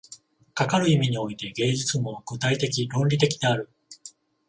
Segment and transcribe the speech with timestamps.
[0.55, 3.69] かかる意味において、芸術も具体的論理的である。